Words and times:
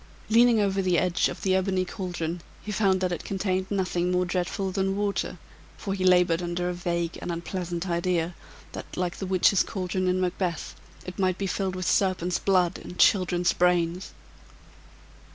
Leaning 0.31 0.59
over 0.59 0.81
the 0.81 0.97
edge 0.97 1.29
of 1.29 1.43
the 1.43 1.53
ebony 1.53 1.85
caldron, 1.85 2.41
he 2.63 2.71
found 2.71 3.01
that 3.01 3.11
it 3.11 3.23
contained 3.23 3.69
nothing 3.69 4.09
more 4.09 4.25
dreadful 4.25 4.71
than 4.71 4.97
water, 4.97 5.37
for 5.77 5.93
he 5.93 6.03
labored 6.03 6.41
under 6.41 6.67
a 6.69 6.73
vague 6.73 7.19
and 7.21 7.31
unpleasant 7.31 7.87
idea 7.87 8.33
that, 8.71 8.97
like 8.97 9.17
the 9.17 9.27
witches' 9.27 9.61
caldron 9.61 10.07
in 10.07 10.19
Macbeth, 10.19 10.73
it 11.05 11.19
might 11.19 11.37
be 11.37 11.45
filled 11.45 11.75
with 11.75 11.85
serpents' 11.87 12.39
blood 12.39 12.79
and 12.79 12.97
childrens' 12.97 13.53
brains. 13.53 14.09